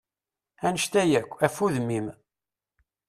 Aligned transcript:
Annect-a 0.67 1.03
yak, 1.11 1.29
af 1.45 1.57
udem-im! 1.65 2.07